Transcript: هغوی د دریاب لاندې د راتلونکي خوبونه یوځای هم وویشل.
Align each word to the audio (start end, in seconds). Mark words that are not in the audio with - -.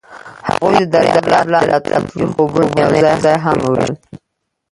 هغوی 0.47 0.75
د 0.81 0.85
دریاب 0.93 1.25
لاندې 1.31 1.51
د 1.63 1.69
راتلونکي 1.71 2.23
خوبونه 2.31 2.99
یوځای 3.07 3.37
هم 3.45 3.57
وویشل. 3.61 3.95